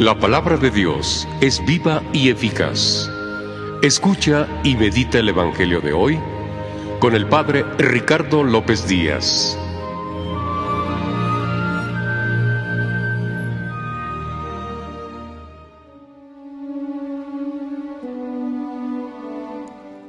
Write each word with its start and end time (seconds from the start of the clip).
La 0.00 0.18
palabra 0.18 0.56
de 0.56 0.70
Dios 0.70 1.28
es 1.42 1.62
viva 1.66 2.02
y 2.14 2.30
eficaz. 2.30 3.10
Escucha 3.82 4.48
y 4.64 4.74
medita 4.74 5.18
el 5.18 5.28
Evangelio 5.28 5.82
de 5.82 5.92
hoy 5.92 6.18
con 7.00 7.14
el 7.14 7.28
Padre 7.28 7.66
Ricardo 7.76 8.42
López 8.42 8.88
Díaz. 8.88 9.58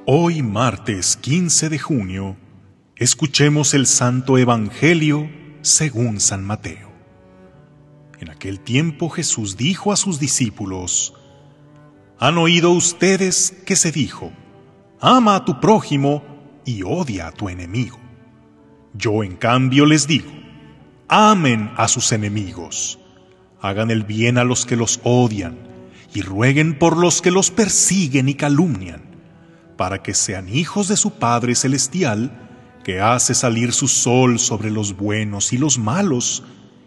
Hoy 0.05 0.41
martes 0.41 1.17
15 1.17 1.67
de 1.67 1.79
junio, 1.79 2.37
escuchemos 2.95 3.73
el 3.73 3.85
Santo 3.87 4.37
Evangelio 4.37 5.29
según 5.63 6.21
San 6.21 6.45
Mateo. 6.45 6.90
En 8.21 8.29
aquel 8.29 8.59
tiempo 8.59 9.09
Jesús 9.09 9.57
dijo 9.57 9.91
a 9.91 9.97
sus 9.97 10.19
discípulos, 10.19 11.15
Han 12.19 12.37
oído 12.37 12.69
ustedes 12.69 13.51
que 13.65 13.75
se 13.75 13.91
dijo, 13.91 14.31
Ama 14.99 15.37
a 15.37 15.43
tu 15.43 15.59
prójimo 15.59 16.23
y 16.63 16.83
odia 16.83 17.27
a 17.27 17.31
tu 17.31 17.49
enemigo. 17.49 17.97
Yo 18.93 19.23
en 19.23 19.35
cambio 19.37 19.87
les 19.87 20.05
digo, 20.05 20.29
amen 21.07 21.71
a 21.77 21.87
sus 21.87 22.11
enemigos, 22.11 22.99
hagan 23.59 23.89
el 23.89 24.03
bien 24.03 24.37
a 24.37 24.43
los 24.43 24.67
que 24.67 24.75
los 24.75 24.99
odian 25.03 25.57
y 26.13 26.21
rueguen 26.21 26.77
por 26.77 26.97
los 26.97 27.23
que 27.23 27.31
los 27.31 27.49
persiguen 27.49 28.29
y 28.29 28.35
calumnian, 28.35 29.01
para 29.77 30.03
que 30.03 30.13
sean 30.13 30.47
hijos 30.47 30.87
de 30.89 30.97
su 30.97 31.13
Padre 31.13 31.55
Celestial, 31.55 32.37
que 32.83 33.01
hace 33.01 33.33
salir 33.33 33.73
su 33.73 33.87
sol 33.87 34.37
sobre 34.37 34.69
los 34.69 34.95
buenos 34.95 35.53
y 35.53 35.57
los 35.57 35.79
malos, 35.79 36.43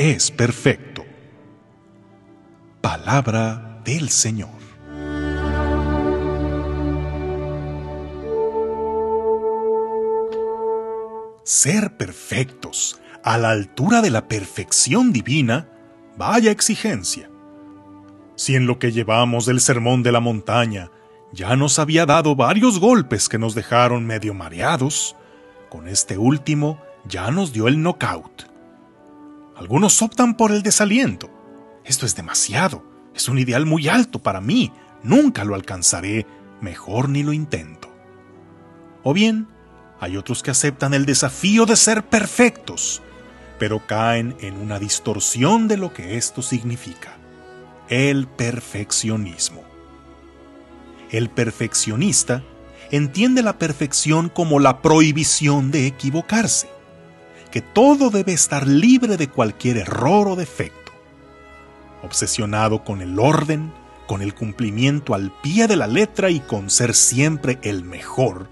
es 0.00 0.30
perfecto. 0.30 1.04
Palabra 2.80 3.82
del 3.84 4.08
Señor. 4.08 4.48
Ser 11.44 11.98
perfectos, 11.98 12.98
a 13.22 13.36
la 13.36 13.50
altura 13.50 14.00
de 14.00 14.08
la 14.08 14.26
perfección 14.26 15.12
divina, 15.12 15.68
vaya 16.16 16.50
exigencia. 16.50 17.28
Si 18.36 18.56
en 18.56 18.66
lo 18.66 18.78
que 18.78 18.92
llevamos 18.92 19.44
del 19.44 19.60
sermón 19.60 20.02
de 20.02 20.12
la 20.12 20.20
montaña 20.20 20.90
ya 21.30 21.56
nos 21.56 21.78
había 21.78 22.06
dado 22.06 22.34
varios 22.34 22.80
golpes 22.80 23.28
que 23.28 23.36
nos 23.36 23.54
dejaron 23.54 24.06
medio 24.06 24.32
mareados, 24.32 25.14
con 25.68 25.88
este 25.88 26.16
último 26.16 26.80
ya 27.04 27.30
nos 27.30 27.52
dio 27.52 27.68
el 27.68 27.82
knockout. 27.82 28.49
Algunos 29.60 30.00
optan 30.00 30.38
por 30.38 30.52
el 30.52 30.62
desaliento. 30.62 31.28
Esto 31.84 32.06
es 32.06 32.16
demasiado, 32.16 32.82
es 33.14 33.28
un 33.28 33.38
ideal 33.38 33.66
muy 33.66 33.88
alto 33.88 34.18
para 34.18 34.40
mí, 34.40 34.72
nunca 35.02 35.44
lo 35.44 35.54
alcanzaré, 35.54 36.26
mejor 36.62 37.10
ni 37.10 37.22
lo 37.22 37.34
intento. 37.34 37.94
O 39.02 39.12
bien, 39.12 39.48
hay 40.00 40.16
otros 40.16 40.42
que 40.42 40.50
aceptan 40.50 40.94
el 40.94 41.04
desafío 41.04 41.66
de 41.66 41.76
ser 41.76 42.06
perfectos, 42.06 43.02
pero 43.58 43.86
caen 43.86 44.34
en 44.40 44.56
una 44.56 44.78
distorsión 44.78 45.68
de 45.68 45.76
lo 45.76 45.92
que 45.92 46.16
esto 46.16 46.40
significa. 46.40 47.18
El 47.90 48.28
perfeccionismo. 48.28 49.62
El 51.10 51.28
perfeccionista 51.28 52.42
entiende 52.90 53.42
la 53.42 53.58
perfección 53.58 54.30
como 54.30 54.58
la 54.58 54.80
prohibición 54.80 55.70
de 55.70 55.86
equivocarse, 55.86 56.70
que 57.50 57.60
todo 57.60 58.10
debe 58.10 58.32
estar 58.32 58.66
libre 58.66 59.16
de 59.16 59.28
cualquier 59.28 59.78
error 59.78 60.28
o 60.28 60.36
defecto. 60.36 60.92
Obsesionado 62.02 62.84
con 62.84 63.02
el 63.02 63.18
orden, 63.18 63.72
con 64.06 64.22
el 64.22 64.34
cumplimiento 64.34 65.14
al 65.14 65.32
pie 65.42 65.66
de 65.66 65.76
la 65.76 65.86
letra 65.86 66.30
y 66.30 66.40
con 66.40 66.70
ser 66.70 66.94
siempre 66.94 67.58
el 67.62 67.84
mejor, 67.84 68.48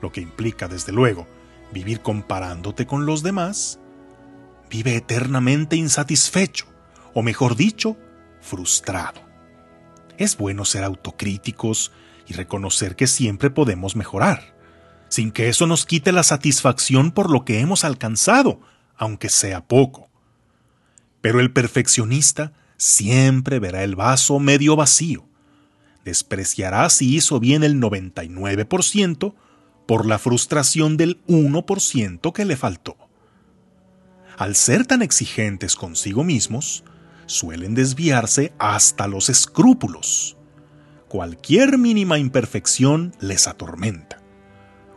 lo 0.00 0.12
que 0.12 0.20
implica, 0.20 0.68
desde 0.68 0.92
luego, 0.92 1.26
vivir 1.72 2.00
comparándote 2.00 2.86
con 2.86 3.06
los 3.06 3.22
demás, 3.22 3.78
vive 4.70 4.96
eternamente 4.96 5.76
insatisfecho, 5.76 6.66
o 7.14 7.22
mejor 7.22 7.56
dicho, 7.56 7.96
frustrado. 8.40 9.20
Es 10.16 10.36
bueno 10.36 10.64
ser 10.64 10.84
autocríticos 10.84 11.92
y 12.26 12.34
reconocer 12.34 12.96
que 12.96 13.06
siempre 13.06 13.50
podemos 13.50 13.96
mejorar, 13.96 14.57
sin 15.08 15.32
que 15.32 15.48
eso 15.48 15.66
nos 15.66 15.86
quite 15.86 16.12
la 16.12 16.22
satisfacción 16.22 17.10
por 17.10 17.30
lo 17.30 17.44
que 17.44 17.60
hemos 17.60 17.84
alcanzado, 17.84 18.60
aunque 18.96 19.28
sea 19.28 19.66
poco. 19.66 20.08
Pero 21.20 21.40
el 21.40 21.52
perfeccionista 21.52 22.52
siempre 22.76 23.58
verá 23.58 23.82
el 23.84 23.96
vaso 23.96 24.38
medio 24.38 24.76
vacío, 24.76 25.26
despreciará 26.04 26.88
si 26.90 27.16
hizo 27.16 27.40
bien 27.40 27.64
el 27.64 27.80
99%, 27.80 29.34
por 29.88 30.04
la 30.04 30.18
frustración 30.18 30.98
del 30.98 31.24
1% 31.28 32.32
que 32.34 32.44
le 32.44 32.56
faltó. 32.56 32.98
Al 34.36 34.54
ser 34.54 34.86
tan 34.86 35.00
exigentes 35.00 35.74
consigo 35.76 36.24
mismos, 36.24 36.84
suelen 37.24 37.74
desviarse 37.74 38.52
hasta 38.58 39.08
los 39.08 39.30
escrúpulos. 39.30 40.36
Cualquier 41.08 41.78
mínima 41.78 42.18
imperfección 42.18 43.14
les 43.18 43.48
atormenta. 43.48 44.17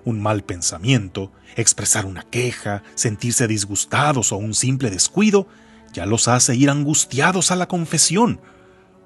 Un 0.03 0.21
mal 0.21 0.43
pensamiento, 0.43 1.31
expresar 1.55 2.05
una 2.05 2.23
queja, 2.23 2.83
sentirse 2.95 3.47
disgustados 3.47 4.31
o 4.31 4.37
un 4.37 4.53
simple 4.53 4.89
descuido, 4.89 5.47
ya 5.93 6.05
los 6.05 6.27
hace 6.27 6.55
ir 6.55 6.69
angustiados 6.69 7.51
a 7.51 7.55
la 7.55 7.67
confesión, 7.67 8.41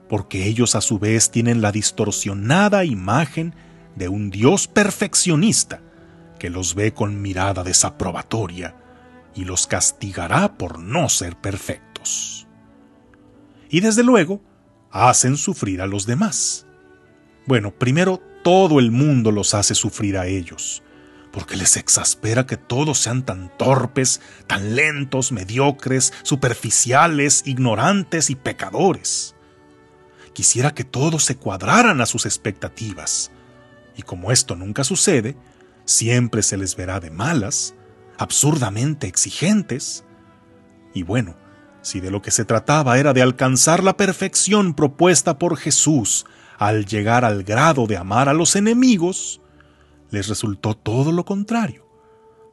porque 0.07 0.45
ellos 0.47 0.75
a 0.75 0.81
su 0.81 0.99
vez 0.99 1.31
tienen 1.31 1.61
la 1.61 1.71
distorsionada 1.71 2.85
imagen 2.85 3.55
de 3.95 4.07
un 4.07 4.29
Dios 4.29 4.67
perfeccionista 4.67 5.81
que 6.39 6.49
los 6.49 6.75
ve 6.75 6.93
con 6.93 7.21
mirada 7.21 7.63
desaprobatoria 7.63 8.75
y 9.33 9.45
los 9.45 9.67
castigará 9.67 10.57
por 10.57 10.79
no 10.79 11.09
ser 11.09 11.35
perfectos. 11.35 12.47
Y 13.69 13.79
desde 13.81 14.03
luego, 14.03 14.41
hacen 14.91 15.37
sufrir 15.37 15.81
a 15.81 15.87
los 15.87 16.05
demás. 16.05 16.65
Bueno, 17.47 17.71
primero 17.71 18.21
todo 18.43 18.79
el 18.79 18.91
mundo 18.91 19.31
los 19.31 19.53
hace 19.53 19.75
sufrir 19.75 20.17
a 20.17 20.27
ellos, 20.27 20.83
porque 21.35 21.57
les 21.57 21.75
exaspera 21.75 22.45
que 22.45 22.55
todos 22.55 22.97
sean 22.97 23.25
tan 23.25 23.51
torpes, 23.57 24.21
tan 24.47 24.77
lentos, 24.77 25.33
mediocres, 25.33 26.13
superficiales, 26.23 27.43
ignorantes 27.45 28.29
y 28.29 28.35
pecadores. 28.35 29.35
Quisiera 30.31 30.73
que 30.73 30.85
todos 30.85 31.25
se 31.25 31.35
cuadraran 31.35 31.99
a 31.99 32.05
sus 32.05 32.25
expectativas, 32.25 33.31
y 33.97 34.03
como 34.03 34.31
esto 34.31 34.55
nunca 34.55 34.85
sucede, 34.85 35.35
siempre 35.83 36.41
se 36.41 36.55
les 36.55 36.77
verá 36.77 37.01
de 37.01 37.11
malas, 37.11 37.75
absurdamente 38.17 39.05
exigentes, 39.05 40.05
y 40.93 41.03
bueno, 41.03 41.35
si 41.81 41.99
de 41.99 42.11
lo 42.11 42.21
que 42.21 42.31
se 42.31 42.45
trataba 42.45 42.97
era 42.97 43.11
de 43.11 43.21
alcanzar 43.21 43.83
la 43.83 43.97
perfección 43.97 44.73
propuesta 44.73 45.37
por 45.37 45.57
Jesús 45.57 46.25
al 46.57 46.85
llegar 46.85 47.25
al 47.25 47.43
grado 47.43 47.87
de 47.87 47.97
amar 47.97 48.29
a 48.29 48.33
los 48.33 48.55
enemigos, 48.55 49.41
les 50.15 50.29
resultó 50.29 50.75
todo 50.75 51.11
lo 51.11 51.25
contrario, 51.25 51.85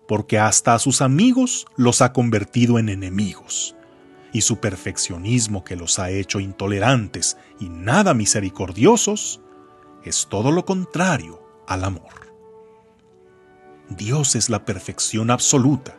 porque 0.06 0.38
hasta 0.38 0.74
a 0.74 0.78
sus 0.78 1.00
amigos 1.00 1.66
los 1.76 2.02
ha 2.02 2.12
convertido 2.12 2.78
en 2.78 2.88
enemigos, 2.88 3.76
y 4.32 4.40
su 4.40 4.58
perfeccionismo 4.58 5.62
que 5.62 5.76
los 5.76 5.98
ha 5.98 6.10
hecho 6.10 6.40
intolerantes 6.40 7.36
y 7.60 7.68
nada 7.68 8.14
misericordiosos, 8.14 9.40
es 10.04 10.26
todo 10.28 10.50
lo 10.50 10.64
contrario 10.64 11.40
al 11.68 11.84
amor. 11.84 12.34
Dios 13.90 14.34
es 14.34 14.50
la 14.50 14.64
perfección 14.64 15.30
absoluta, 15.30 15.96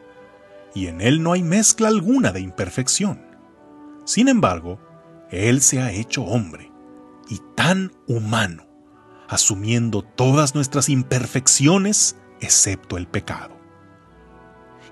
y 0.76 0.88
en 0.88 1.00
Él 1.00 1.24
no 1.24 1.32
hay 1.32 1.44
mezcla 1.44 1.88
alguna 1.88 2.34
de 2.34 2.42
imperfección. 2.42 3.22
Sin 4.04 4.28
embargo, 4.28 4.80
Él 5.32 5.62
se 5.62 5.82
ha 5.82 5.94
hecho 5.94 6.24
hombre, 6.24 6.72
y 7.30 7.40
tan 7.56 7.94
humano, 8.08 8.66
asumiendo 9.28 10.02
todas 10.02 10.56
nuestras 10.56 10.90
imperfecciones 10.90 12.16
excepto 12.42 12.98
el 12.98 13.08
pecado. 13.08 13.58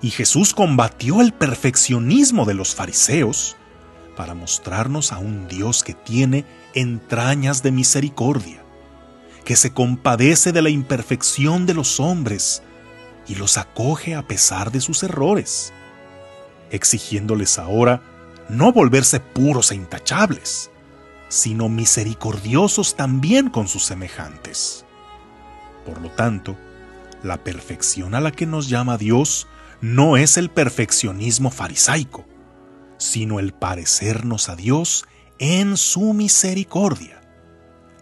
Y 0.00 0.10
Jesús 0.10 0.52
combatió 0.52 1.20
el 1.20 1.32
perfeccionismo 1.32 2.44
de 2.44 2.54
los 2.54 2.74
fariseos 2.74 3.56
para 4.16 4.34
mostrarnos 4.34 5.12
a 5.12 5.18
un 5.18 5.46
Dios 5.48 5.84
que 5.84 5.94
tiene 5.94 6.44
entrañas 6.74 7.62
de 7.62 7.70
misericordia, 7.70 8.64
que 9.44 9.56
se 9.56 9.72
compadece 9.72 10.52
de 10.52 10.62
la 10.62 10.70
imperfección 10.70 11.66
de 11.66 11.74
los 11.74 12.00
hombres 12.00 12.62
y 13.28 13.36
los 13.36 13.58
acoge 13.58 14.14
a 14.14 14.26
pesar 14.26 14.72
de 14.72 14.80
sus 14.80 15.02
errores, 15.02 15.72
exigiéndoles 16.70 17.58
ahora 17.58 18.02
no 18.48 18.72
volverse 18.72 19.20
puros 19.20 19.70
e 19.70 19.76
intachables, 19.76 20.71
sino 21.32 21.70
misericordiosos 21.70 22.94
también 22.94 23.48
con 23.48 23.66
sus 23.66 23.84
semejantes. 23.84 24.84
Por 25.86 26.02
lo 26.02 26.10
tanto, 26.10 26.58
la 27.22 27.42
perfección 27.42 28.14
a 28.14 28.20
la 28.20 28.32
que 28.32 28.44
nos 28.44 28.68
llama 28.68 28.98
Dios 28.98 29.48
no 29.80 30.18
es 30.18 30.36
el 30.36 30.50
perfeccionismo 30.50 31.50
farisaico, 31.50 32.26
sino 32.98 33.40
el 33.40 33.54
parecernos 33.54 34.50
a 34.50 34.56
Dios 34.56 35.06
en 35.38 35.78
su 35.78 36.12
misericordia, 36.12 37.22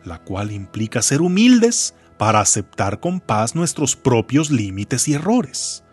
la 0.03 0.19
cual 0.19 0.51
implica 0.51 1.01
ser 1.01 1.23
humildes 1.23 1.95
para 2.19 2.41
aceptar 2.41 2.99
con 2.99 3.21
paz 3.21 3.55
nuestros 3.55 3.95
propios 3.95 4.51
límites 4.51 5.07
y 5.07 5.15
errores, 5.15 5.85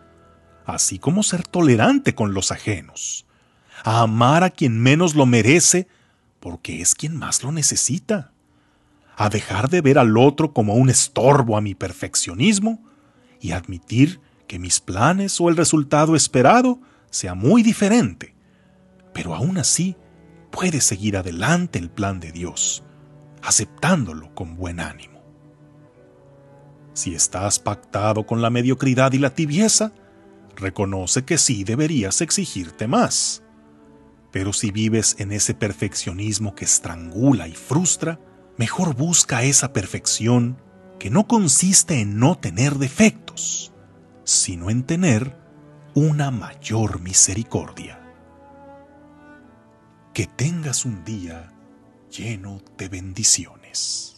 así 0.66 0.98
como 0.98 1.22
ser 1.22 1.46
tolerante 1.46 2.16
con 2.16 2.34
los 2.34 2.50
ajenos, 2.50 3.26
a 3.84 4.00
amar 4.00 4.42
a 4.42 4.50
quien 4.50 4.80
menos 4.82 5.14
lo 5.14 5.24
merece 5.24 5.86
porque 6.40 6.80
es 6.80 6.94
quien 6.94 7.16
más 7.16 7.42
lo 7.42 7.52
necesita, 7.52 8.32
a 9.16 9.28
dejar 9.28 9.68
de 9.68 9.80
ver 9.80 9.98
al 9.98 10.16
otro 10.16 10.52
como 10.52 10.74
un 10.74 10.90
estorbo 10.90 11.56
a 11.56 11.60
mi 11.60 11.74
perfeccionismo 11.74 12.80
y 13.40 13.52
admitir 13.52 14.20
que 14.46 14.58
mis 14.58 14.80
planes 14.80 15.40
o 15.40 15.48
el 15.48 15.56
resultado 15.56 16.14
esperado 16.14 16.80
sea 17.10 17.34
muy 17.34 17.62
diferente, 17.62 18.34
pero 19.12 19.34
aún 19.34 19.58
así 19.58 19.96
puede 20.50 20.80
seguir 20.80 21.16
adelante 21.16 21.78
el 21.78 21.90
plan 21.90 22.20
de 22.20 22.32
Dios, 22.32 22.84
aceptándolo 23.42 24.34
con 24.34 24.56
buen 24.56 24.80
ánimo. 24.80 25.18
Si 26.94 27.14
estás 27.14 27.58
pactado 27.58 28.26
con 28.26 28.42
la 28.42 28.50
mediocridad 28.50 29.12
y 29.12 29.18
la 29.18 29.34
tibieza, 29.34 29.92
reconoce 30.56 31.24
que 31.24 31.38
sí 31.38 31.64
deberías 31.64 32.20
exigirte 32.20 32.88
más. 32.88 33.42
Pero 34.30 34.52
si 34.52 34.70
vives 34.70 35.16
en 35.18 35.32
ese 35.32 35.54
perfeccionismo 35.54 36.54
que 36.54 36.64
estrangula 36.64 37.48
y 37.48 37.54
frustra, 37.54 38.20
mejor 38.56 38.94
busca 38.94 39.42
esa 39.42 39.72
perfección 39.72 40.60
que 40.98 41.10
no 41.10 41.26
consiste 41.26 42.00
en 42.00 42.18
no 42.18 42.36
tener 42.36 42.74
defectos, 42.74 43.72
sino 44.24 44.70
en 44.70 44.82
tener 44.82 45.36
una 45.94 46.30
mayor 46.30 47.00
misericordia. 47.00 48.00
Que 50.12 50.26
tengas 50.26 50.84
un 50.84 51.04
día 51.04 51.52
lleno 52.10 52.60
de 52.76 52.88
bendiciones. 52.88 54.17